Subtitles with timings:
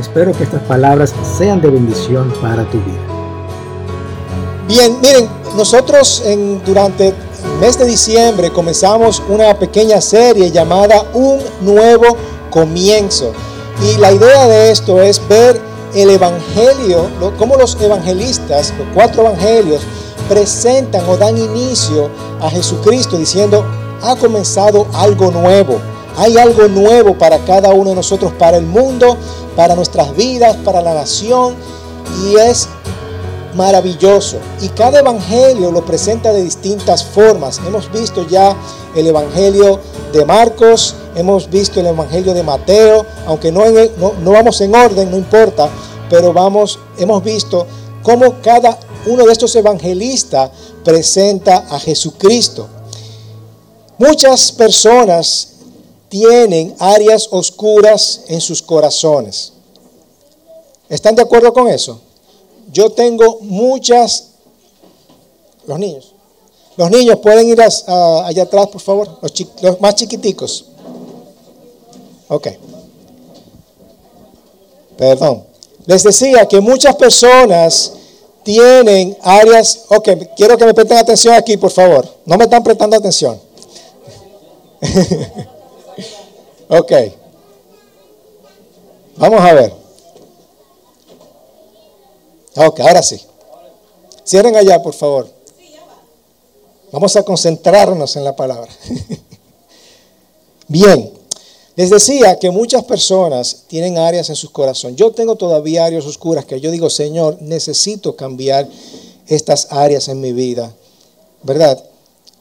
[0.00, 3.00] espero que estas palabras sean de bendición para tu vida.
[4.66, 7.14] Bien, miren, nosotros en, durante el
[7.60, 12.16] mes de diciembre comenzamos una pequeña serie llamada Un Nuevo
[12.50, 13.32] Comienzo.
[13.82, 15.60] Y la idea de esto es ver
[15.94, 19.82] el Evangelio, cómo los evangelistas, los cuatro evangelios,
[20.28, 23.64] presentan o dan inicio a Jesucristo diciendo,
[24.02, 25.80] ha comenzado algo nuevo.
[26.16, 29.16] Hay algo nuevo para cada uno de nosotros, para el mundo,
[29.56, 31.54] para nuestras vidas, para la nación.
[32.24, 32.68] Y es
[33.54, 34.38] maravilloso.
[34.60, 37.60] Y cada evangelio lo presenta de distintas formas.
[37.66, 38.56] Hemos visto ya
[38.94, 39.80] el evangelio
[40.12, 43.64] de Marcos, hemos visto el evangelio de Mateo, aunque no,
[44.22, 45.68] no, vamos en orden, no importa,
[46.08, 47.66] pero vamos, hemos visto
[48.02, 50.50] cómo cada uno de estos evangelistas
[50.84, 52.68] presenta a Jesucristo.
[53.98, 55.49] Muchas personas
[56.10, 59.54] tienen áreas oscuras en sus corazones.
[60.88, 62.00] ¿Están de acuerdo con eso?
[62.70, 64.26] Yo tengo muchas...
[65.66, 66.12] Los niños.
[66.76, 69.18] Los niños pueden ir allá atrás, por favor.
[69.22, 69.32] Los,
[69.62, 70.66] los más chiquiticos.
[72.28, 72.48] Ok.
[74.98, 75.44] Perdón.
[75.86, 77.92] Les decía que muchas personas
[78.42, 79.84] tienen áreas...
[79.88, 82.04] Ok, quiero que me presten atención aquí, por favor.
[82.26, 83.40] No me están prestando atención.
[86.70, 86.92] Ok.
[89.16, 89.72] Vamos a ver.
[92.56, 93.20] Ok, ahora sí.
[94.24, 95.28] Cierren allá, por favor.
[96.92, 98.70] Vamos a concentrarnos en la palabra.
[100.68, 101.12] Bien,
[101.74, 104.94] les decía que muchas personas tienen áreas en su corazón.
[104.94, 108.68] Yo tengo todavía áreas oscuras que yo digo, Señor, necesito cambiar
[109.26, 110.72] estas áreas en mi vida.
[111.42, 111.82] ¿Verdad?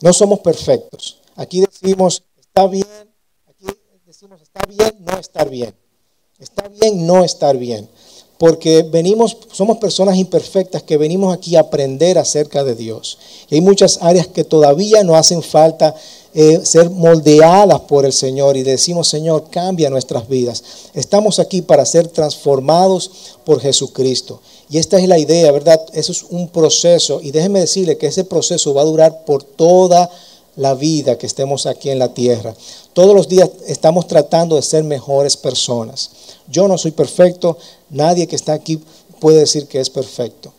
[0.01, 1.17] No somos perfectos.
[1.35, 3.08] Aquí decimos, está bien
[4.21, 5.73] está bien no estar bien.
[6.39, 7.89] Está bien no estar bien.
[8.37, 13.17] Porque venimos, somos personas imperfectas que venimos aquí a aprender acerca de Dios.
[13.49, 15.95] Y hay muchas áreas que todavía no hacen falta
[16.33, 20.63] eh, ser moldeadas por el Señor y decimos, Señor, cambia nuestras vidas.
[20.93, 24.41] Estamos aquí para ser transformados por Jesucristo.
[24.69, 25.81] Y esta es la idea, ¿verdad?
[25.93, 27.21] Eso es un proceso.
[27.21, 30.09] Y déjeme decirle que ese proceso va a durar por toda
[30.59, 32.53] la vida que estemos aquí en la tierra.
[32.91, 36.11] Todos los días estamos tratando de ser mejores personas.
[36.49, 37.57] Yo no soy perfecto,
[37.89, 38.81] nadie que está aquí
[39.21, 40.51] puede decir que es perfecto.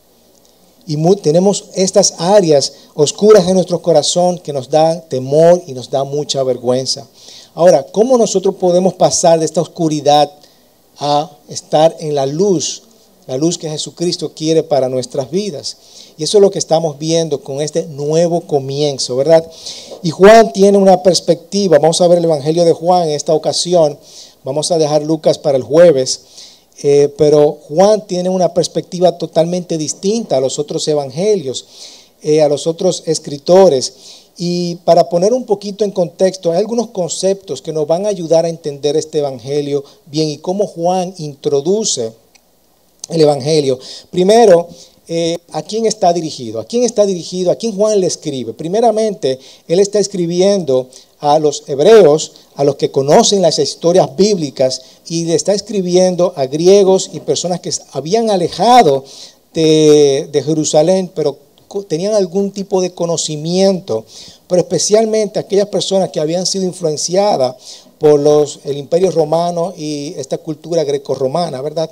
[0.86, 6.02] Y tenemos estas áreas oscuras en nuestro corazón que nos dan temor y nos da
[6.04, 7.06] mucha vergüenza.
[7.54, 10.32] Ahora, ¿cómo nosotros podemos pasar de esta oscuridad
[10.98, 12.84] a estar en la luz,
[13.26, 15.76] la luz que Jesucristo quiere para nuestras vidas?
[16.20, 19.42] Y eso es lo que estamos viendo con este nuevo comienzo, ¿verdad?
[20.02, 21.78] Y Juan tiene una perspectiva.
[21.78, 23.98] Vamos a ver el Evangelio de Juan en esta ocasión.
[24.44, 26.20] Vamos a dejar Lucas para el jueves.
[26.82, 31.64] Eh, pero Juan tiene una perspectiva totalmente distinta a los otros evangelios,
[32.22, 33.94] eh, a los otros escritores.
[34.36, 38.44] Y para poner un poquito en contexto, hay algunos conceptos que nos van a ayudar
[38.44, 42.12] a entender este evangelio bien y cómo Juan introduce
[43.08, 43.78] el evangelio.
[44.10, 44.68] Primero,
[45.12, 46.60] eh, ¿a quién está dirigido?
[46.60, 47.50] ¿A quién está dirigido?
[47.50, 48.52] ¿A quién Juan le escribe?
[48.52, 50.88] Primeramente, él está escribiendo
[51.18, 56.46] a los hebreos, a los que conocen las historias bíblicas, y le está escribiendo a
[56.46, 59.04] griegos y personas que habían alejado
[59.52, 61.36] de, Jerusalén, pero
[61.88, 64.04] tenían algún tipo de conocimiento,
[64.46, 67.56] pero especialmente aquellas personas que habían sido influenciadas
[67.98, 71.90] por los, el imperio romano y esta cultura greco-romana, ¿verdad?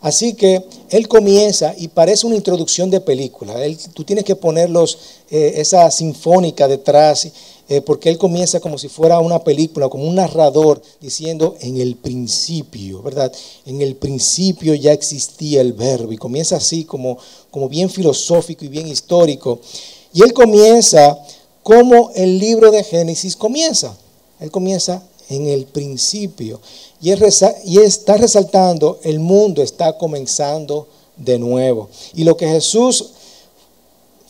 [0.00, 3.54] Así que él comienza y parece una introducción de película.
[3.94, 4.98] tú tienes que ponerlos
[5.30, 7.28] eh, esa sinfónica detrás,
[7.68, 11.96] eh, porque él comienza como si fuera una película, como un narrador diciendo en el
[11.96, 13.32] principio, ¿verdad?
[13.66, 17.18] En el principio ya existía el verbo y comienza así como,
[17.50, 19.60] como bien filosófico y bien histórico.
[20.14, 21.18] Y él comienza
[21.64, 23.94] como el libro de Génesis comienza.
[24.40, 26.60] Él comienza en el principio.
[27.00, 31.88] Y, está resaltando, el mundo está comenzando de nuevo.
[32.14, 33.10] Y lo que Jesús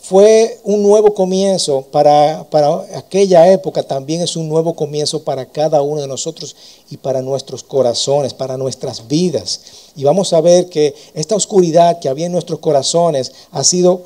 [0.00, 5.82] fue un nuevo comienzo para, para, aquella época, también es un nuevo comienzo para cada
[5.82, 6.56] uno de nosotros
[6.90, 9.60] y para nuestros corazones, para nuestras vidas.
[9.96, 14.02] Y vamos a ver que esta oscuridad que había en nuestros corazones ha sido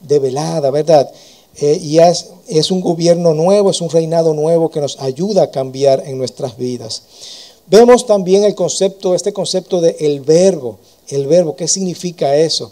[0.00, 1.10] develada, ¿verdad?
[1.56, 6.02] Eh, y es, un gobierno nuevo, es un reinado nuevo que nos ayuda a cambiar
[6.06, 7.02] en nuestras vidas.
[7.66, 10.78] Vemos también el concepto, este concepto de el verbo.
[11.08, 12.70] El verbo, ¿qué significa eso?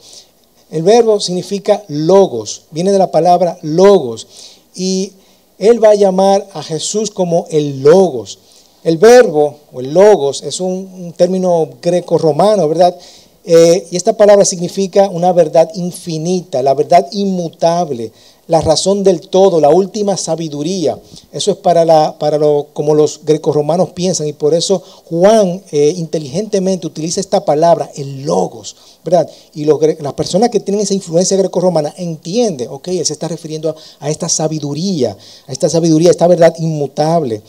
[0.70, 4.26] El verbo significa logos, viene de la palabra logos.
[4.74, 5.12] Y
[5.58, 8.38] él va a llamar a Jesús como el logos.
[8.84, 12.96] El verbo o el logos es un, término greco-romano, ¿verdad?
[13.44, 18.12] Eh, y esta palabra significa una verdad infinita, la verdad inmutable,
[18.48, 20.98] la razón del todo, la última sabiduría.
[21.30, 25.92] Eso es para, la, para lo, como los romanos piensan y por eso Juan eh,
[25.96, 28.74] inteligentemente utiliza esta palabra, el logos,
[29.04, 29.28] ¿verdad?
[29.54, 34.10] Y las personas que tienen esa influencia greco-romana entienden, ok, él se está refiriendo a,
[34.10, 35.16] esta sabiduría,
[35.46, 37.42] a esta sabiduría, esta verdad inmutable.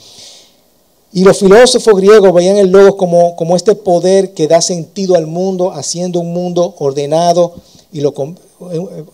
[1.13, 5.27] Y los filósofos griegos veían el logos como, como este poder que da sentido al
[5.27, 7.53] mundo, haciendo un mundo ordenado
[7.91, 8.13] y lo,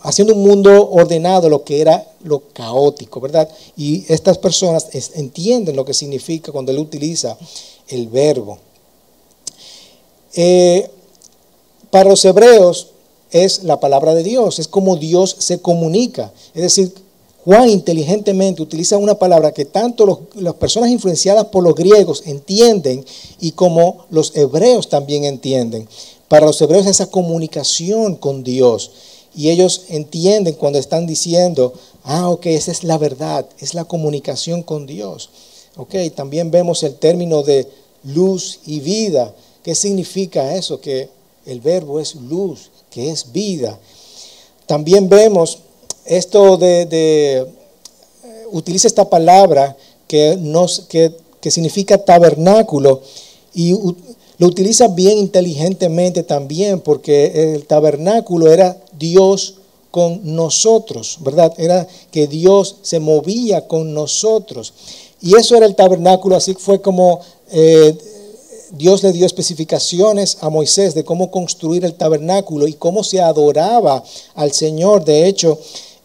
[0.01, 3.49] haciendo un mundo ordenado lo que era lo caótico, ¿verdad?
[3.77, 7.37] Y estas personas entienden lo que significa cuando él utiliza
[7.87, 8.57] el verbo.
[10.33, 10.89] Eh,
[11.91, 12.89] para los hebreos
[13.31, 16.31] es la palabra de Dios, es como Dios se comunica.
[16.53, 16.93] Es decir,
[17.45, 23.05] Juan inteligentemente utiliza una palabra que tanto las personas influenciadas por los griegos entienden
[23.39, 25.87] y como los hebreos también entienden.
[26.27, 28.91] Para los hebreos esa comunicación con Dios.
[29.35, 31.73] Y ellos entienden cuando están diciendo,
[32.03, 35.29] ah, ok, esa es la verdad, es la comunicación con Dios.
[35.77, 37.67] Ok, también vemos el término de
[38.03, 39.33] luz y vida.
[39.61, 40.79] ¿Qué significa eso?
[40.79, 41.09] Que
[41.45, 43.77] el verbo es luz, que es vida.
[44.67, 45.59] También vemos
[46.05, 47.47] esto de, de
[48.51, 49.75] utiliza esta palabra
[50.07, 51.11] que, nos, que,
[51.41, 53.01] que significa tabernáculo
[53.53, 53.73] y
[54.37, 59.55] lo utiliza bien inteligentemente también porque el tabernáculo era Dios
[59.95, 61.53] con nosotros, ¿verdad?
[61.57, 64.73] Era que Dios se movía con nosotros.
[65.21, 67.97] Y eso era el tabernáculo, así fue como eh,
[68.71, 74.03] Dios le dio especificaciones a Moisés de cómo construir el tabernáculo y cómo se adoraba
[74.33, 75.05] al Señor.
[75.05, 75.57] De hecho,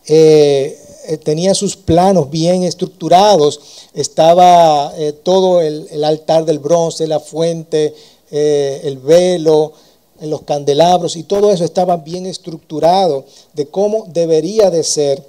[0.06, 0.78] eh,
[1.08, 3.58] eh, tenía sus planos bien estructurados,
[3.92, 4.94] estaba
[5.24, 7.92] todo el, el, altar del bronce, la fuente,
[8.30, 9.72] eh, el velo,
[10.20, 13.24] los candelabros y todo eso estaba bien estructurado
[13.54, 15.22] de cómo debería de ser.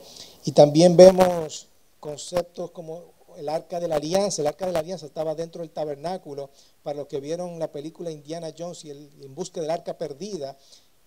[0.43, 1.67] Y también vemos
[1.99, 4.41] conceptos como el arca de la alianza.
[4.41, 6.49] El arca de la alianza estaba dentro del tabernáculo.
[6.83, 10.57] Para los que vieron la película Indiana Jones y el, en busca del arca perdida,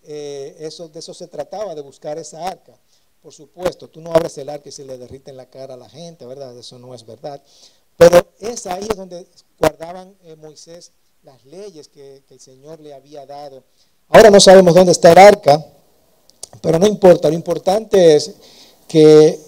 [0.03, 2.77] eh, de eso se trataba, de buscar esa arca.
[3.21, 5.77] Por supuesto, tú no abres el arca y se le derrite en la cara a
[5.77, 6.57] la gente, ¿verdad?
[6.57, 7.41] Eso no es verdad.
[7.97, 9.27] Pero es ahí donde
[9.57, 10.91] guardaban eh, Moisés
[11.25, 13.63] las leyes que, el Señor le había dado.
[14.09, 15.65] Ahora no sabemos dónde está el arca,
[16.61, 17.29] pero no importa.
[17.29, 18.31] Lo importante es
[18.87, 19.39] que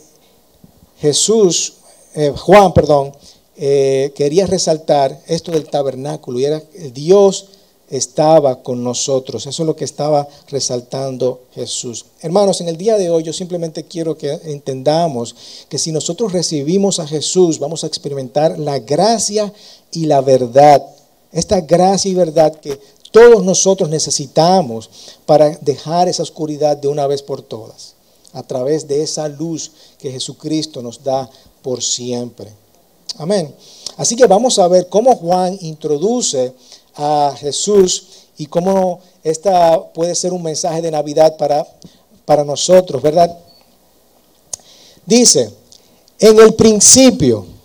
[0.97, 1.75] Jesús,
[2.15, 3.13] eh, Juan, perdón,
[3.55, 6.63] eh, quería resaltar esto del tabernáculo y era
[6.93, 7.49] Dios
[7.91, 9.45] estaba con nosotros.
[9.45, 12.07] Eso es lo que estaba resaltando Jesús.
[12.21, 15.35] Hermanos, en el día de hoy yo simplemente quiero que entendamos
[15.69, 19.53] que si nosotros recibimos a Jesús, vamos a experimentar la gracia
[19.91, 20.83] y la verdad
[21.31, 22.79] esta gracia y verdad que
[23.11, 24.89] todos nosotros necesitamos
[25.25, 27.95] para dejar esa oscuridad de una vez por todas,
[28.33, 31.29] a través de esa luz que Jesucristo nos da
[31.61, 32.51] por siempre.
[33.17, 33.53] Amén.
[33.95, 36.53] Así que vamos a ver cómo Juan introduce
[36.95, 41.67] a Jesús y cómo esta puede ser un mensaje de Navidad para,
[42.25, 43.35] para nosotros, ¿verdad?
[45.05, 45.51] Dice,
[46.19, 47.56] en el principio,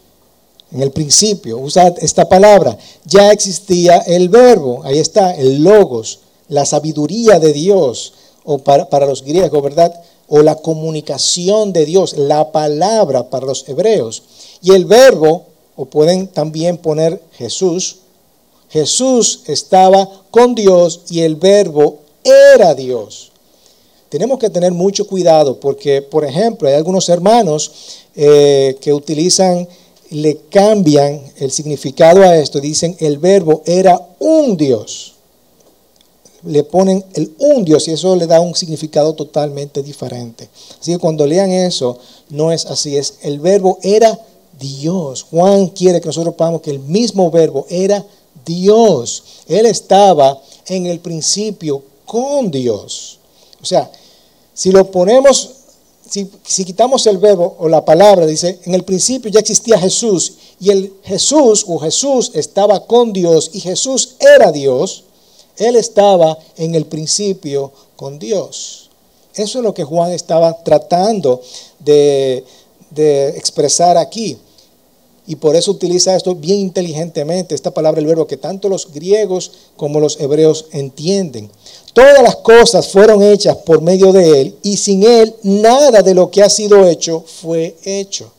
[0.73, 6.65] en el principio, usa esta palabra, ya existía el verbo, ahí está, el logos, la
[6.65, 8.15] sabiduría de Dios,
[8.45, 9.95] o para, para los griegos, ¿verdad?
[10.29, 14.23] O la comunicación de Dios, la palabra para los hebreos.
[14.63, 15.45] Y el verbo,
[15.77, 17.99] o pueden también poner Jesús,
[18.71, 23.31] Jesús estaba con Dios y el verbo era Dios.
[24.09, 27.71] Tenemos que tener mucho cuidado porque, por ejemplo, hay algunos hermanos
[28.15, 29.69] eh, que utilizan
[30.13, 32.61] le cambian el significado a esto.
[32.61, 35.15] Dicen el verbo era un Dios.
[36.45, 40.49] Le ponen el un Dios y eso le da un significado totalmente diferente.
[40.81, 41.99] Así que cuando lean eso,
[42.31, 42.97] no es así.
[42.97, 44.19] Es el verbo era
[44.59, 45.23] Dios.
[45.31, 48.05] Juan quiere que nosotros sepamos que el mismo verbo era
[48.45, 49.25] Dios.
[49.49, 53.19] Él estaba en el principio con Dios.
[53.61, 53.91] O sea,
[54.53, 55.62] si lo ponemos
[56.13, 60.71] si, quitamos el verbo o la palabra, dice, en el principio ya existía Jesús y
[60.71, 65.05] el Jesús o Jesús estaba con Dios y Jesús era Dios,
[65.57, 68.91] Él estaba en el principio con Dios.
[69.35, 71.41] Eso es lo que Juan estaba tratando
[71.79, 72.45] de,
[72.91, 74.37] de expresar aquí.
[75.27, 79.53] Y por eso utiliza esto bien inteligentemente, esta palabra, el verbo, que tanto los griegos
[79.77, 81.49] como los hebreos entienden.
[81.93, 86.31] Todas las cosas fueron hechas por medio de Él y sin Él nada de lo
[86.31, 88.33] que ha sido hecho fue hecho.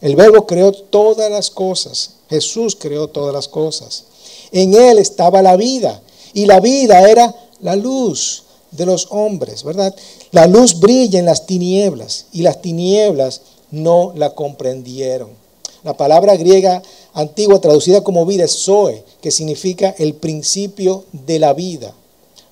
[0.00, 2.10] El verbo creó todas las cosas.
[2.30, 4.04] Jesús creó todas las cosas.
[4.52, 6.00] En Él estaba la vida
[6.32, 9.94] y la vida era la luz de los hombres, ¿verdad?
[10.30, 15.45] La luz brilla en las tinieblas y las tinieblas no la comprendieron.
[15.86, 21.52] La palabra griega antigua traducida como vida es zoe, que significa el principio de la
[21.52, 21.94] vida.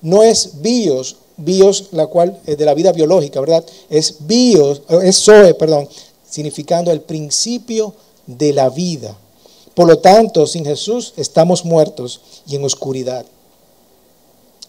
[0.01, 3.65] No es bios, bios la cual es de la vida biológica, ¿verdad?
[3.89, 5.89] Es bios, es zoe, perdón,
[6.29, 7.93] significando el principio
[8.25, 9.17] de la vida.
[9.73, 13.25] Por lo tanto, sin Jesús estamos muertos y en oscuridad.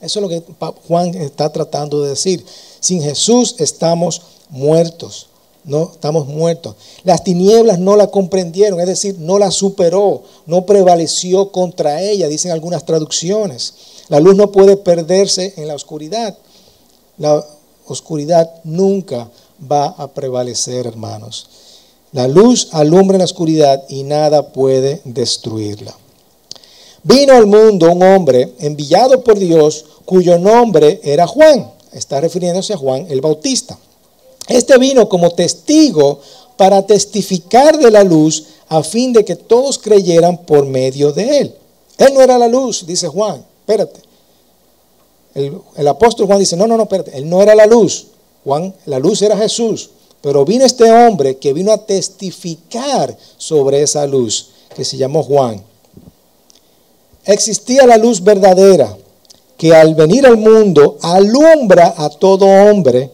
[0.01, 0.43] Eso es lo que
[0.89, 2.45] Juan está tratando de decir.
[2.81, 5.29] Sin Jesús estamos muertos
[5.67, 6.77] no estamos muertos.
[7.03, 12.53] Las tinieblas no la comprendieron, es decir, no la superó, no prevaleció contra ella, dicen
[12.53, 13.75] algunas traducciones.
[14.09, 16.39] La luz no puede perderse en la oscuridad.
[17.19, 17.45] La
[17.87, 19.29] oscuridad nunca
[19.61, 21.49] va a prevalecer, hermanos.
[22.13, 25.95] La luz alumbra en la oscuridad y nada puede destruirla.
[27.03, 31.73] Vino al mundo un hombre enviado por Dios cuyo nombre era Juan.
[31.93, 33.79] Está refiriéndose a Juan el Bautista.
[34.49, 36.21] Este vino como testigo
[36.57, 41.55] para testificar de la luz a fin de que todos creyeran por medio de él.
[41.99, 43.45] Él no era la luz, dice Juan.
[43.61, 44.01] Espérate.
[45.35, 47.17] El, apóstol Juan dice, no, no, no, espérate.
[47.17, 48.07] Él no era la luz.
[48.45, 49.91] Juan, la luz era Jesús.
[50.21, 55.63] Pero vino este hombre que vino a testificar sobre esa luz, que se llamó Juan.
[57.25, 58.97] Existía la luz verdadera,
[59.57, 63.11] que al venir al mundo alumbra a todo hombre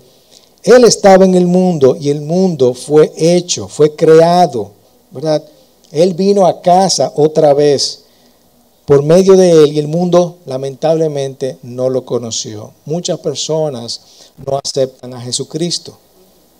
[0.62, 4.70] él estaba en el mundo y el mundo fue hecho, fue creado,
[5.10, 5.42] ¿verdad?
[5.90, 8.04] Él vino a casa otra vez
[8.86, 12.72] por medio de él y el mundo lamentablemente no lo conoció.
[12.84, 14.00] Muchas personas
[14.46, 15.98] no aceptan a Jesucristo,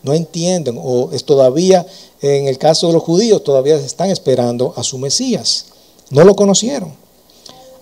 [0.02, 1.86] no entienden o es todavía,
[2.20, 5.66] en el caso de los judíos, todavía están esperando a su Mesías.
[6.10, 6.92] No lo conocieron.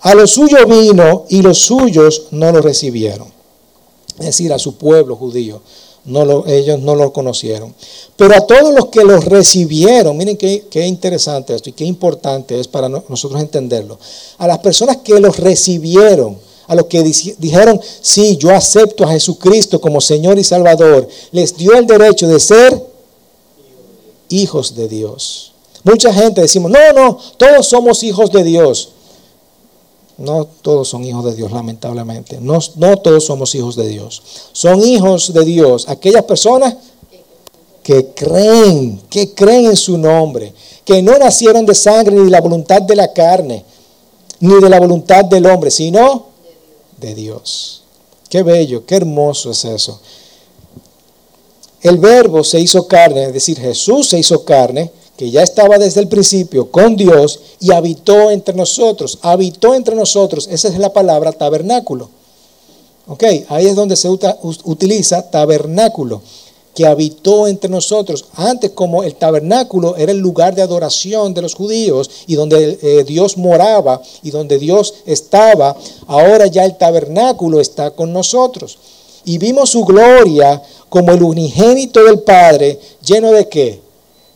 [0.02, 3.28] A lo suyo vino y los suyos no lo recibieron.
[4.18, 5.62] Es decir, a su pueblo judío
[6.10, 7.74] no ellos no lo conocieron.
[8.16, 12.58] Pero a todos los que los recibieron, miren qué, qué interesante esto y qué importante
[12.58, 13.98] es para nosotros entenderlo.
[14.38, 16.36] A las personas que los recibieron,
[16.66, 21.74] a los que dijeron, sí, yo acepto a Jesucristo como Señor y Salvador, les dio
[21.74, 22.86] el derecho de ser
[24.28, 25.52] hijos de Dios.
[25.82, 28.90] Mucha gente decimos, no, no, todos somos hijos de Dios.
[30.20, 32.38] No todos son hijos de Dios, lamentablemente.
[32.42, 34.22] No, no todos somos hijos de Dios.
[34.52, 36.74] Son hijos de Dios aquellas personas
[37.82, 40.52] que creen, que creen en su nombre,
[40.84, 43.64] que no nacieron de sangre ni de la voluntad de la carne,
[44.40, 46.26] ni de la voluntad del hombre, sino
[46.98, 47.82] de Dios.
[48.28, 50.00] Qué bello, qué hermoso es eso.
[51.80, 56.00] El verbo se hizo carne, es decir, Jesús se hizo carne que ya estaba desde
[56.00, 59.18] el principio con Dios y habitó entre nosotros.
[59.20, 62.08] Habitó entre nosotros, esa es la palabra tabernáculo.
[63.06, 66.22] Ok, ahí es donde se utiliza tabernáculo,
[66.74, 68.24] que habitó entre nosotros.
[68.32, 73.04] Antes como el tabernáculo era el lugar de adoración de los judíos y donde eh,
[73.04, 78.78] Dios moraba y donde Dios estaba, ahora ya el tabernáculo está con nosotros.
[79.26, 83.89] Y vimos su gloria como el unigénito del Padre, lleno de qué?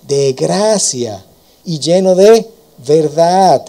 [0.06, 1.24] De gracia
[1.64, 2.46] y lleno de
[2.86, 3.64] verdad.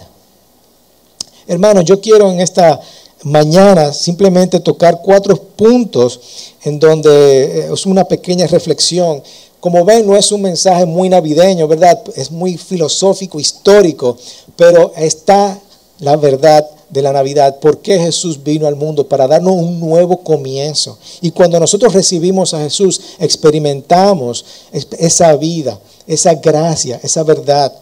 [1.46, 2.80] Hermanos, yo quiero en esta
[3.22, 6.20] mañana simplemente tocar cuatro puntos
[6.62, 9.22] en donde eh, es una pequeña reflexión.
[9.60, 12.00] Como ven, no es un mensaje muy navideño, ¿verdad?
[12.14, 14.16] Es muy filosófico, histórico,
[14.54, 15.58] pero está
[16.00, 20.18] la verdad de la Navidad, por qué Jesús vino al mundo, para darnos un nuevo
[20.18, 20.96] comienzo.
[21.20, 27.72] Y cuando nosotros recibimos a Jesús, experimentamos esa vida, esa gracia, esa verdad.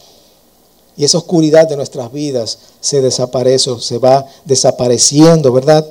[0.97, 5.85] Y esa oscuridad de nuestras vidas se desaparece, se va desapareciendo, ¿verdad?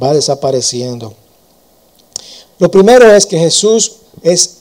[0.00, 1.14] Va desapareciendo.
[2.58, 4.56] Lo primero es que Jesús es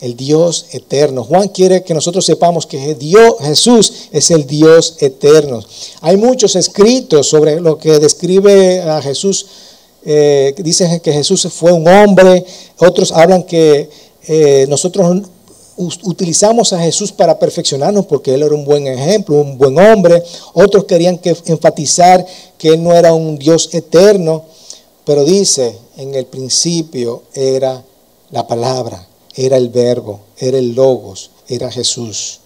[0.00, 1.24] el Dios eterno.
[1.24, 2.78] Juan quiere que nosotros sepamos que
[3.40, 5.62] Jesús es el Dios eterno.
[6.00, 9.46] Hay muchos escritos sobre lo que describe a Jesús.
[10.04, 12.44] Eh, dicen que Jesús fue un hombre,
[12.78, 13.88] otros hablan que
[14.26, 15.22] eh, nosotros
[15.76, 20.22] utilizamos a Jesús para perfeccionarnos porque Él era un buen ejemplo, un buen hombre.
[20.52, 22.24] Otros querían que enfatizar
[22.58, 24.44] que Él no era un Dios eterno,
[25.04, 27.82] pero dice, en el principio era
[28.30, 32.40] la palabra, era el verbo, era el logos, era Jesús.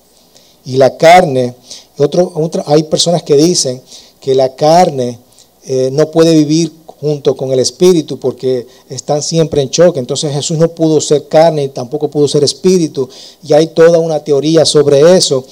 [0.65, 1.55] Y la carne,
[1.97, 3.81] otro, hay personas que dicen
[4.21, 5.19] que la carne
[5.65, 10.01] eh, no puede vivir junto con el espíritu porque están siempre en choque.
[10.01, 13.09] Entonces Jesús no pudo ser carne y tampoco pudo ser espíritu.
[13.43, 15.45] Y hay toda una teoría sobre eso.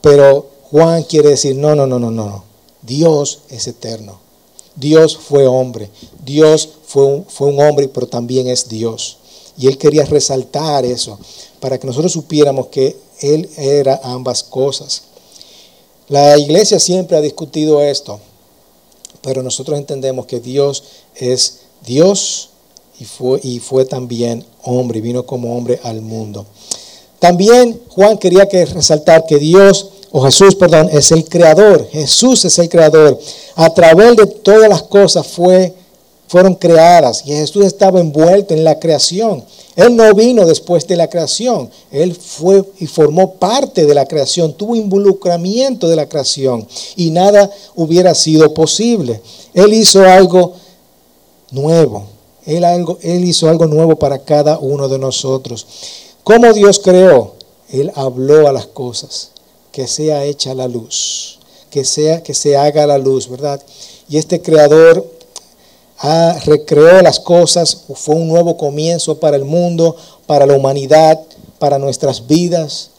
[0.00, 2.44] Pero Juan quiere decir, no, no, no, no, no.
[2.82, 4.20] Dios es eterno.
[4.76, 5.90] Dios fue hombre.
[6.24, 9.18] Dios fue un, fue un hombre, pero también es Dios.
[9.56, 11.18] Y él quería resaltar eso
[11.60, 15.02] para que nosotros supiéramos que él era ambas cosas.
[16.08, 18.20] La iglesia siempre ha discutido esto
[19.24, 20.84] pero nosotros entendemos que Dios
[21.16, 22.50] es Dios
[23.00, 26.46] y fue, y fue también hombre, vino como hombre al mundo.
[27.18, 31.88] También Juan quería que resaltar que Dios, o Jesús, perdón, es el creador.
[31.90, 33.18] Jesús es el creador.
[33.56, 35.72] A través de todas las cosas fue,
[36.28, 39.42] fueron creadas y Jesús estaba envuelto en la creación.
[39.76, 44.52] Él no vino después de la creación, Él fue y formó parte de la creación,
[44.52, 49.20] tuvo involucramiento de la creación y nada hubiera sido posible.
[49.52, 50.52] Él hizo algo
[51.50, 52.06] nuevo,
[52.46, 55.66] Él, hizo algo nuevo para cada uno de nosotros.
[56.22, 57.34] ¿Cómo Dios creó?
[57.68, 59.30] Él habló a las cosas,
[59.72, 61.40] que sea hecha la luz,
[61.70, 63.60] que sea que se haga la luz, ¿verdad?
[64.08, 65.04] Y este creador
[66.44, 69.96] recreó las cosas, fue un nuevo comienzo para el mundo,
[70.26, 71.20] para la humanidad,
[71.58, 72.90] para nuestras vidas.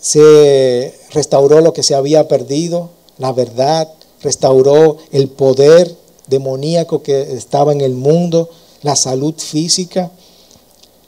[0.00, 3.88] Se restauró lo que se había perdido, la verdad,
[4.22, 5.96] restauró el poder
[6.28, 8.48] demoníaco que estaba en el mundo,
[8.82, 10.12] la salud física.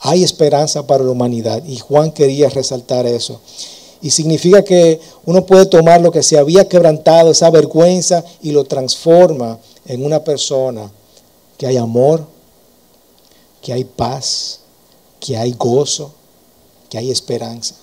[0.00, 3.40] Hay esperanza para la humanidad y Juan quería resaltar eso.
[4.02, 8.64] Y significa que uno puede tomar lo que se había quebrantado, esa vergüenza, y lo
[8.64, 10.90] transforma en una persona
[11.56, 12.26] que hay amor,
[13.60, 14.60] que hay paz,
[15.18, 16.12] que hay gozo,
[16.88, 17.74] que hay esperanza.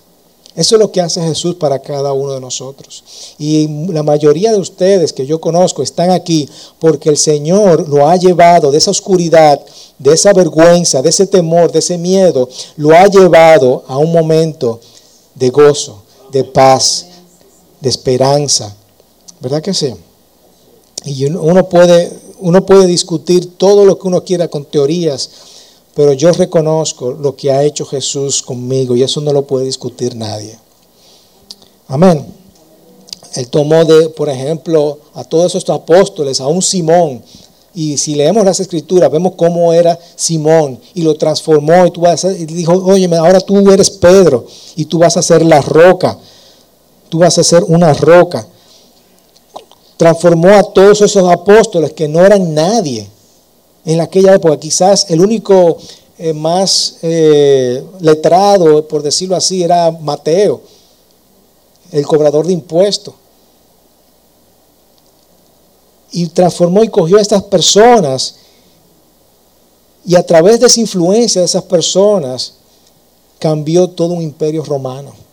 [0.58, 3.04] Eso es lo que hace Jesús para cada uno de nosotros.
[3.38, 6.48] Y la mayoría de ustedes que yo conozco están aquí
[6.80, 9.60] porque el Señor lo ha llevado de esa oscuridad,
[9.98, 14.80] de esa vergüenza, de ese temor, de ese miedo, lo ha llevado a un momento
[15.36, 17.06] de gozo, de paz,
[17.80, 18.74] de esperanza.
[19.40, 19.94] ¿Verdad que sí?
[21.08, 25.30] Y uno puede, uno puede discutir todo lo que uno quiera con teorías,
[25.94, 30.14] pero yo reconozco lo que ha hecho Jesús conmigo y eso no lo puede discutir
[30.14, 30.58] nadie.
[31.88, 32.26] Amén.
[33.34, 37.22] Él tomó de, por ejemplo, a todos estos apóstoles, a un Simón,
[37.74, 42.24] y si leemos las escrituras, vemos cómo era Simón y lo transformó y, tú vas
[42.24, 46.18] a, y dijo, oye, ahora tú eres Pedro y tú vas a ser la roca.
[47.08, 48.46] Tú vas a ser una roca
[49.98, 53.06] transformó a todos esos apóstoles que no eran nadie
[53.84, 54.58] en aquella época.
[54.58, 55.76] Quizás el único
[56.16, 60.62] eh, más eh, letrado, por decirlo así, era Mateo,
[61.90, 63.12] el cobrador de impuestos.
[66.12, 68.36] Y transformó y cogió a estas personas
[70.06, 72.54] y a través de esa influencia de esas personas
[73.38, 75.27] cambió todo un imperio romano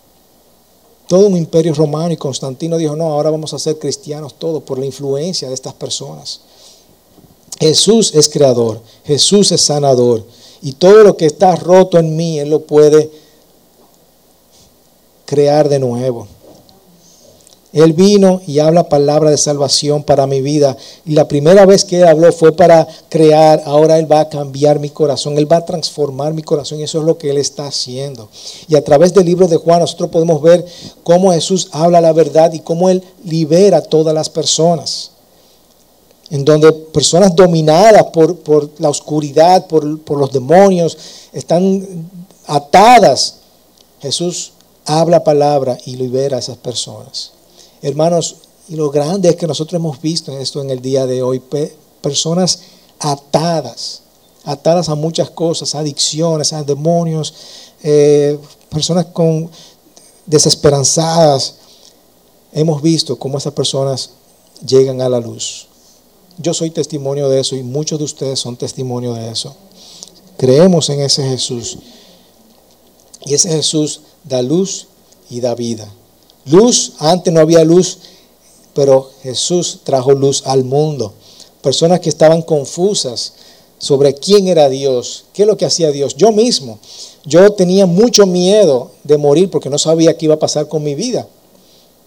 [1.08, 4.80] todo un imperio romano y Constantino dijo, no, ahora vamos a ser cristianos todos por
[4.80, 6.42] la influencia de estas personas.
[7.60, 10.26] Jesús es creador, Jesús es sanador
[10.62, 13.10] y todo lo que está roto en mí, Él lo puede
[15.26, 16.28] crear de nuevo.
[17.76, 20.78] Él vino y habla palabra de salvación para mi vida.
[21.06, 23.62] Y la primera vez que Él habló fue para crear.
[23.66, 25.38] Ahora Él va a cambiar mi corazón.
[25.38, 26.80] Él va a transformar mi corazón.
[26.80, 28.30] Y eso es lo que Él está haciendo.
[28.70, 30.66] Y a través del libro de Juan nosotros podemos ver
[31.04, 35.12] cómo Jesús habla la verdad y cómo Él libera a todas las personas.
[36.30, 40.98] En donde personas dominadas por, la oscuridad, por, por los demonios,
[41.34, 41.86] están
[42.48, 43.40] atadas.
[44.00, 44.54] Jesús
[44.86, 47.35] habla palabra y libera a esas personas.
[47.86, 51.22] Hermanos, y lo grande es que nosotros hemos visto en esto en el día de
[51.22, 51.40] hoy,
[52.02, 52.62] personas
[52.98, 54.02] atadas,
[54.44, 57.36] atadas a muchas cosas, adicciones, a demonios,
[57.84, 58.40] eh,
[58.72, 59.52] personas con
[60.26, 61.58] desesperanzadas.
[62.54, 64.10] Hemos visto cómo esas personas
[64.66, 65.68] llegan a la luz.
[66.40, 69.56] Yo soy testimonio de eso y muchos de ustedes son testimonio de eso.
[70.38, 71.78] Creemos en ese Jesús.
[73.26, 74.88] Y ese Jesús da luz
[75.30, 75.88] y da vida.
[76.46, 78.00] Luz, antes no había luz,
[78.74, 81.14] pero Jesús trajo luz al mundo.
[81.62, 83.34] Personas que estaban confusas,
[83.78, 86.16] sobre quién era Dios, qué es lo que hacía Dios.
[86.16, 86.80] Yo mismo,
[87.26, 90.96] yo tenía mucho miedo de morir porque no sabía qué iba a pasar con mi
[90.96, 91.28] vida.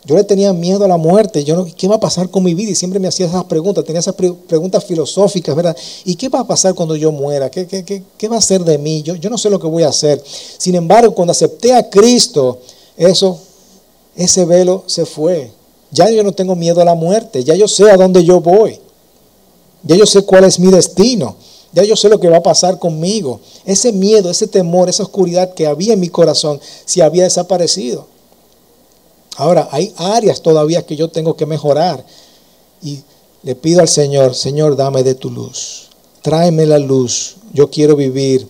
[0.05, 1.45] Yo le tenía miedo a la muerte.
[1.45, 2.71] Yo no, ¿Qué va a pasar con mi vida?
[2.71, 3.85] Y siempre me hacía esas preguntas.
[3.85, 5.77] Tenía esas preguntas filosóficas, ¿verdad?
[6.05, 7.51] ¿Y qué va a pasar cuando yo muera?
[7.51, 9.03] ¿Qué, qué, qué, qué va a ser de mí?
[9.03, 10.23] Yo, yo no sé lo que voy a hacer.
[10.25, 12.61] Sin embargo, cuando acepté a Cristo,
[12.97, 13.39] eso,
[14.19, 15.53] ese velo se fue.
[15.93, 17.45] Ya yo no tengo miedo a la muerte.
[17.45, 18.81] Ya yo sé a dónde yo voy.
[19.85, 21.37] Ya yo sé cuál es mi destino.
[21.73, 23.39] Ya yo sé lo que va a pasar conmigo.
[23.65, 28.07] Ese miedo, ese temor, esa oscuridad que había en mi corazón, se había desaparecido.
[29.37, 32.05] Ahora, hay áreas todavía que yo tengo que mejorar.
[32.83, 32.99] Y
[33.45, 35.91] le pido al Señor, Señor, dame de tu luz.
[36.23, 37.37] Tráeme la luz.
[37.53, 38.49] Yo quiero vivir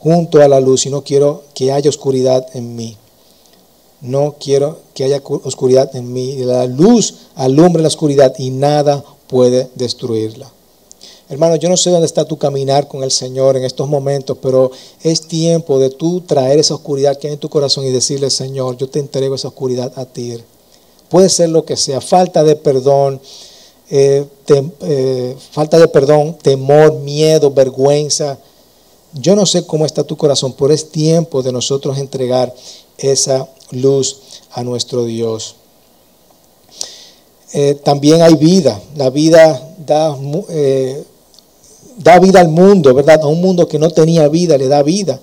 [0.00, 2.96] junto a la luz y no quiero que haya oscuridad en mí.
[4.00, 6.36] No quiero que haya oscuridad en mí.
[6.36, 10.50] La luz alumbra la oscuridad y nada puede destruirla.
[11.28, 14.70] Hermano, yo no sé dónde está tu caminar con el Señor en estos momentos, pero
[15.02, 18.76] es tiempo de tú traer esa oscuridad que hay en tu corazón y decirle, Señor,
[18.76, 20.38] yo te entrego esa oscuridad a ti.
[21.08, 23.20] Puede ser lo que sea, falta de perdón,
[23.90, 24.24] eh,
[24.82, 28.38] eh, falta de perdón, temor, miedo, vergüenza.
[29.12, 32.54] Yo no sé cómo está tu corazón, pero es tiempo de nosotros entregar
[32.98, 34.20] esa luz
[34.52, 35.56] a nuestro Dios.
[37.52, 38.80] Eh, también hay vida.
[38.96, 40.16] La vida da
[41.96, 43.20] da vida al mundo, ¿verdad?
[43.22, 45.20] A un mundo que no tenía vida, le da vida.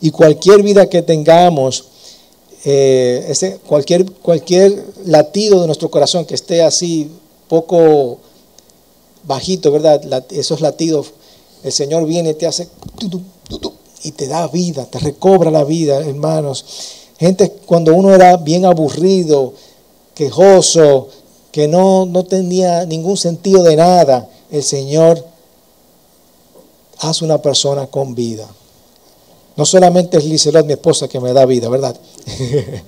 [0.00, 1.84] Y cualquier vida que tengamos,
[2.64, 7.10] eh, cualquier, cualquier latido de nuestro corazón que esté así
[7.48, 8.18] poco
[9.24, 10.24] bajito, ¿verdad?
[10.30, 11.12] esos latidos,
[11.62, 12.68] el Señor viene te hace
[14.02, 16.64] y te da vida, te recobra la vida, hermanos.
[17.18, 19.54] Gente, cuando uno era bien aburrido,
[20.14, 21.08] quejoso,
[21.50, 25.24] que no, no tenía ningún sentido de nada, el Señor
[26.98, 28.46] haz una persona con vida.
[29.56, 31.96] No solamente es Lizelot, mi esposa, que me da vida, ¿verdad?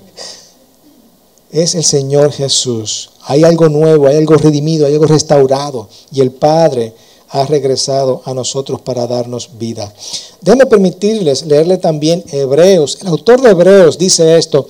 [1.50, 3.10] es el Señor Jesús.
[3.22, 5.88] Hay algo nuevo, hay algo redimido, hay algo restaurado.
[6.12, 6.92] Y el Padre
[7.30, 9.92] ha regresado a nosotros para darnos vida.
[10.40, 12.98] Déjenme permitirles leerle también Hebreos.
[13.00, 14.66] El autor de Hebreos dice esto.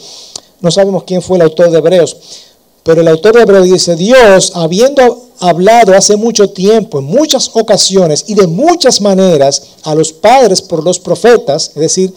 [0.61, 2.17] No sabemos quién fue el autor de Hebreos,
[2.83, 8.25] pero el autor de Hebreos dice, Dios, habiendo hablado hace mucho tiempo, en muchas ocasiones
[8.27, 12.13] y de muchas maneras a los padres por los profetas, es decir,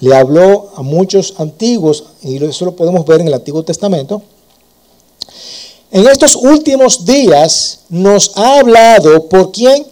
[0.00, 4.22] le habló a muchos antiguos, y eso lo podemos ver en el Antiguo Testamento,
[5.90, 9.86] en estos últimos días nos ha hablado por quién?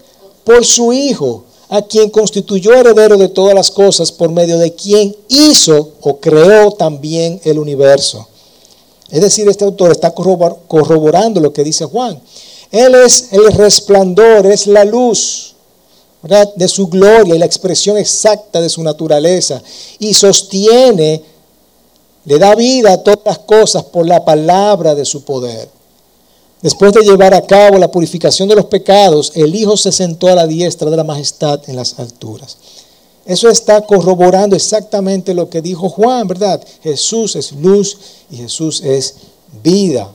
[0.45, 5.17] Por su Hijo, a quien constituyó heredero de todas las cosas, por medio de quien
[5.29, 8.27] hizo o creó también el universo.
[9.11, 12.21] Es decir, este autor está corroborando lo que dice Juan.
[12.71, 15.55] Él es el resplandor, es la luz
[16.57, 19.63] de su gloria y la expresión exacta de su naturaleza.
[19.99, 21.23] Y sostiene,
[22.25, 25.76] le da vida a todas las cosas por la palabra de su poder.
[26.67, 30.35] Después de llevar a cabo la purificación de los pecados, el Hijo se sentó a
[30.35, 32.57] la diestra de la majestad en las alturas.
[33.25, 36.61] Eso está corroborando exactamente lo que dijo Juan, ¿verdad?
[36.83, 37.97] Jesús es luz
[38.33, 39.15] y Jesús es
[39.63, 40.11] vida.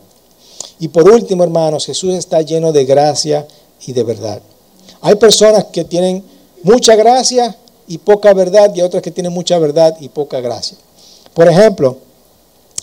[0.77, 3.47] Y por último, hermanos, Jesús está lleno de gracia
[3.87, 4.41] y de verdad.
[4.99, 6.21] Hay personas que tienen
[6.63, 7.55] mucha gracia
[7.87, 10.77] y poca verdad y otras que tienen mucha verdad y poca gracia.
[11.33, 11.95] Por ejemplo,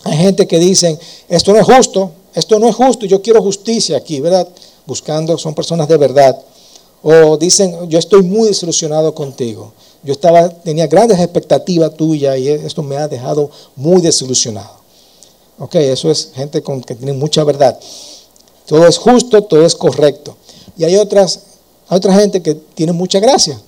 [0.04, 3.96] hay gente que dicen, esto no es justo, esto no es justo, yo quiero justicia
[3.96, 4.48] aquí, ¿verdad?
[4.86, 6.38] Buscando, son personas de verdad.
[7.02, 9.72] O dicen, yo estoy muy desilusionado contigo.
[10.02, 14.78] Yo estaba, tenía grandes expectativas tuyas y esto me ha dejado muy desilusionado.
[15.58, 17.78] Ok, eso es gente con, que tiene mucha verdad.
[18.66, 20.36] Todo es justo, todo es correcto.
[20.76, 21.40] Y hay otras,
[21.88, 23.60] otra gente que tiene mucha gracia.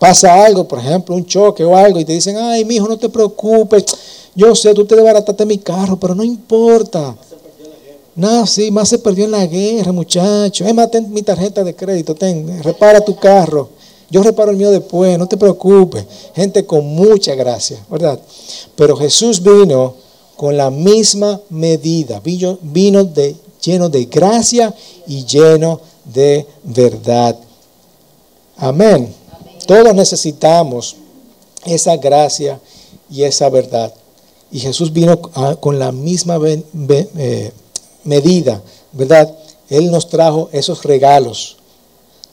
[0.00, 2.96] Pasa algo, por ejemplo, un choque o algo, y te dicen, ay, mi hijo, no
[2.96, 3.84] te preocupes.
[4.34, 7.14] Yo sé, tú te desbarataste mi carro, pero no importa.
[8.16, 10.64] No, sí, más se perdió en la guerra, muchacho.
[10.64, 13.68] Es más, ten mi tarjeta de crédito, ten, repara tu carro.
[14.10, 16.06] Yo reparo el mío después, no te preocupes.
[16.34, 18.18] Gente con mucha gracia, ¿verdad?
[18.76, 19.96] Pero Jesús vino
[20.34, 22.20] con la misma medida.
[22.20, 24.74] Vino, de, lleno de gracia
[25.06, 27.38] y lleno de verdad.
[28.56, 29.19] Amén.
[29.70, 30.96] Todos necesitamos
[31.64, 32.58] esa gracia
[33.08, 33.94] y esa verdad.
[34.50, 35.22] Y Jesús vino
[35.60, 37.52] con la misma eh,
[38.02, 39.32] medida, ¿verdad?
[39.68, 41.56] Él nos trajo esos regalos,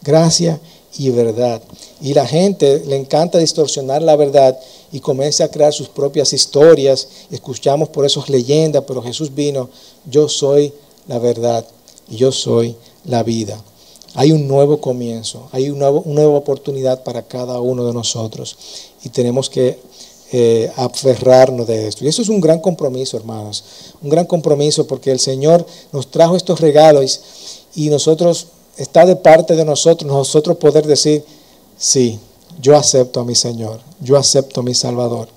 [0.01, 0.59] gracia
[0.97, 1.61] y verdad.
[2.01, 4.57] Y la gente le encanta distorsionar la verdad
[4.91, 7.07] y comienza a crear sus propias historias.
[7.29, 9.69] Escuchamos por eso leyendas, pero Jesús vino,
[10.09, 10.73] yo soy
[11.07, 11.63] la verdad
[12.09, 13.61] y yo soy la vida.
[14.19, 18.57] Hay un nuevo comienzo, hay una, nueva oportunidad para cada uno de nosotros
[19.03, 19.79] y tenemos que
[20.31, 22.03] eh, aferrarnos de esto.
[22.03, 23.63] Y eso es un gran compromiso, hermanos,
[24.01, 27.19] un gran compromiso porque el Señor nos trajo estos regalos
[27.75, 31.23] y nosotros, está de parte de nosotros, nosotros poder decir,
[31.77, 32.17] sí,
[32.59, 35.27] yo acepto a mi Señor, yo acepto a mi Salvador.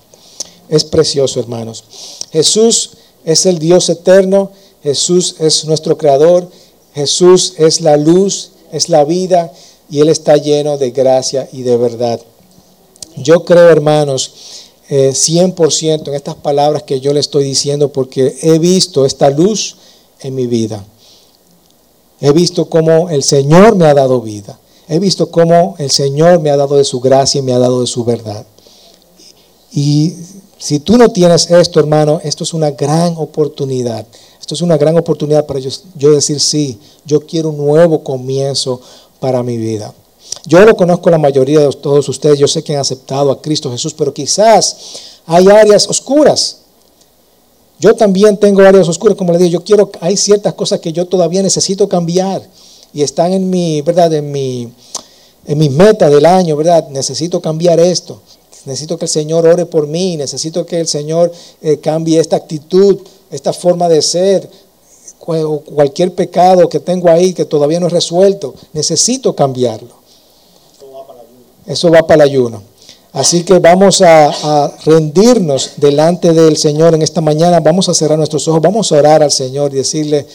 [0.69, 1.83] Es precioso, hermanos.
[2.31, 2.93] Jesús
[3.25, 6.49] es el Dios eterno, Jesús es nuestro creador,
[6.95, 9.51] Jesús es la luz, es la vida
[9.89, 12.21] y Él está lleno de gracia y de verdad.
[13.17, 14.33] Yo creo, hermanos,
[14.89, 19.77] 100% eh, en estas palabras que yo le estoy diciendo porque he visto esta luz
[20.21, 20.83] en mi vida.
[22.19, 24.59] He visto cómo el Señor me ha dado vida.
[24.87, 27.81] He visto cómo el Señor me ha dado de su gracia y me ha dado
[27.81, 28.45] de su verdad.
[29.71, 30.13] Y
[30.57, 34.05] si tú no tienes esto, hermano, esto es una gran oportunidad.
[34.53, 38.81] Es una gran oportunidad para yo, yo decir, sí, yo quiero un nuevo comienzo
[39.19, 39.93] para mi vida.
[40.45, 43.71] Yo lo conozco la mayoría de todos ustedes, yo sé que han aceptado a Cristo
[43.71, 44.75] Jesús, pero quizás
[45.25, 46.57] hay áreas oscuras.
[47.79, 51.05] Yo también tengo áreas oscuras, como le digo, yo quiero, hay ciertas cosas que yo
[51.07, 52.47] todavía necesito cambiar
[52.93, 54.13] y están en mi, ¿verdad?
[54.13, 54.71] En mi,
[55.45, 56.89] en mi meta del año, ¿verdad?
[56.89, 58.21] Necesito cambiar esto.
[58.65, 62.99] Necesito que el Señor ore por mí, necesito que el Señor eh, cambie esta actitud,
[63.31, 64.49] esta forma de ser,
[65.19, 70.01] cualquier pecado que tengo ahí que todavía no he resuelto, necesito cambiarlo.
[71.65, 72.61] Eso va para el ayuno.
[73.13, 78.47] Así que vamos a, rendirnos delante del Señor en esta mañana, vamos a cerrar nuestros
[78.47, 80.25] ojos, vamos a orar al Señor y decirle,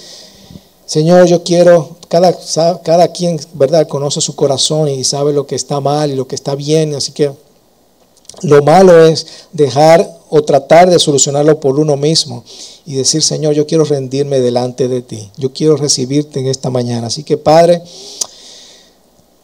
[0.85, 2.37] Señor, yo quiero, cada,
[2.82, 6.35] cada quien, ¿verdad?, conoce su corazón y sabe lo que está mal y lo que
[6.35, 7.32] está bien, así que
[8.42, 12.44] lo malo es dejar o tratar de solucionarlo por uno mismo
[12.85, 17.07] y decir, Señor, yo quiero rendirme delante de ti, yo quiero recibirte en esta mañana.
[17.07, 17.83] Así que, Padre,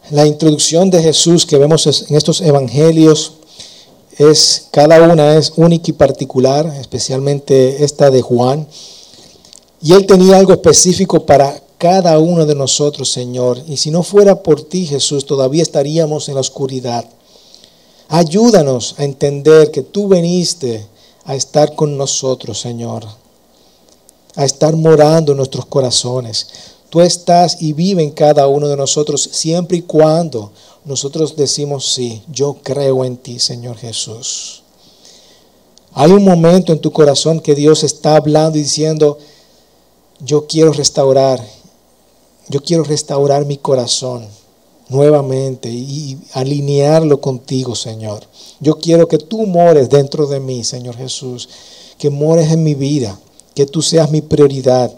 [0.09, 3.33] la introducción de Jesús que vemos en estos evangelios
[4.17, 8.67] es, cada una es única y particular, especialmente esta de Juan.
[9.81, 13.61] Y él tenía algo específico para cada uno de nosotros, Señor.
[13.67, 17.05] Y si no fuera por ti, Jesús, todavía estaríamos en la oscuridad.
[18.15, 20.85] Ayúdanos a entender que tú veniste
[21.25, 23.03] a estar con nosotros, Señor,
[24.35, 26.47] a estar morando en nuestros corazones.
[26.91, 30.51] Tú estás y vive en cada uno de nosotros siempre y cuando
[30.85, 34.61] nosotros decimos sí, yo creo en ti, Señor Jesús.
[35.93, 39.17] Hay un momento en tu corazón que Dios está hablando y diciendo,
[40.19, 41.43] yo quiero restaurar,
[42.47, 44.27] yo quiero restaurar mi corazón
[44.89, 48.23] nuevamente y alinearlo contigo, Señor.
[48.59, 51.49] Yo quiero que tú mores dentro de mí, Señor Jesús,
[51.97, 53.19] que mores en mi vida,
[53.55, 54.93] que tú seas mi prioridad.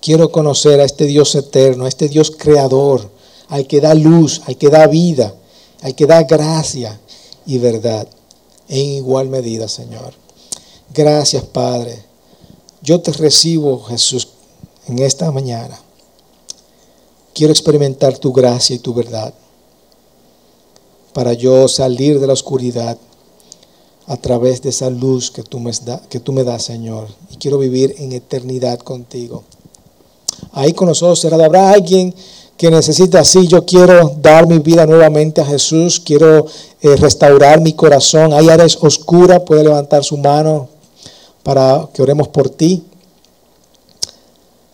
[0.00, 3.10] Quiero conocer a este Dios eterno, a este Dios creador,
[3.48, 5.34] al que da luz, al que da vida,
[5.82, 6.98] al que da gracia
[7.46, 8.06] y verdad,
[8.68, 10.12] en igual medida, Señor.
[10.94, 12.04] Gracias, Padre.
[12.82, 14.28] Yo te recibo, Jesús,
[14.86, 15.78] en esta mañana.
[17.38, 19.32] Quiero experimentar tu gracia y tu verdad
[21.12, 22.98] para yo salir de la oscuridad
[24.08, 27.06] a través de esa luz que tú me, das, Señor.
[27.30, 29.44] Y quiero vivir en eternidad contigo.
[30.50, 32.12] Ahí con los ojos cerrados habrá alguien
[32.56, 36.44] que necesita así, yo quiero dar mi vida nuevamente a Jesús, quiero
[36.80, 38.32] eh, restaurar mi corazón.
[38.32, 40.68] Hay áreas oscuras, puede levantar su mano
[41.44, 42.82] para que oremos por ti.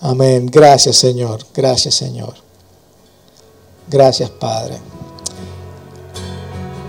[0.00, 0.46] Amén.
[0.50, 2.43] Gracias Señor, gracias Señor.
[3.88, 4.78] Gracias, Padre.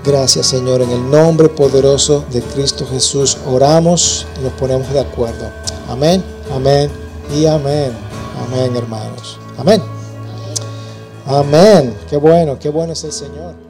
[0.06, 0.82] Gracias, Señor.
[0.82, 5.50] En el nombre poderoso de Cristo Jesús oramos y nos ponemos de acuerdo.
[5.90, 6.92] Amén, amén
[7.36, 7.92] y amén.
[8.48, 9.40] Amén, hermanos.
[9.58, 9.82] Amén.
[11.26, 11.98] Amén.
[12.10, 13.65] Qué bueno, qué bueno es el Señor.